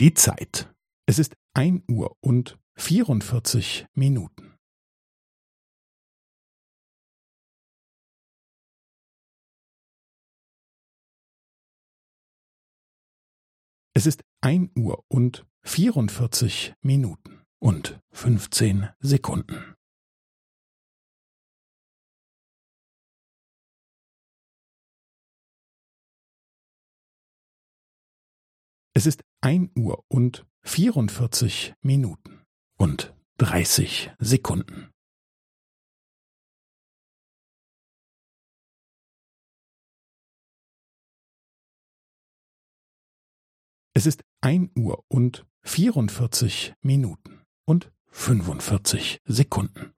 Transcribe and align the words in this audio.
Die 0.00 0.14
Zeit. 0.14 0.72
Es 1.06 1.18
ist 1.18 1.34
ein 1.54 1.82
Uhr 1.90 2.16
und 2.20 2.56
vierundvierzig 2.76 3.84
Minuten. 3.94 4.56
Es 13.92 14.06
ist 14.06 14.22
ein 14.40 14.70
Uhr 14.78 15.04
und 15.08 15.44
vierundvierzig 15.64 16.74
Minuten 16.80 17.44
und 17.58 18.00
fünfzehn 18.12 18.90
Sekunden. 19.00 19.74
Es 28.94 29.06
ist 29.06 29.22
ein 29.40 29.70
Uhr 29.76 30.04
und 30.08 30.46
vierundvierzig 30.62 31.74
Minuten 31.80 32.44
und 32.76 33.14
dreißig 33.36 34.10
Sekunden. 34.18 34.90
Es 43.94 44.06
ist 44.06 44.22
ein 44.40 44.70
Uhr 44.76 45.04
und 45.08 45.46
vierundvierzig 45.62 46.74
Minuten 46.82 47.44
und 47.64 47.92
fünfundvierzig 48.06 49.20
Sekunden. 49.24 49.92